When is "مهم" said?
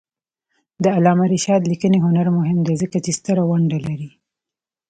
2.37-2.59